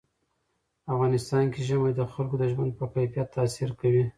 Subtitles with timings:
[0.83, 4.03] په افغانستان کې ژمی د خلکو د ژوند په کیفیت تاثیر کوي.